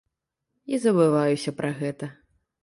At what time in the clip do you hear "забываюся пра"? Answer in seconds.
0.85-1.71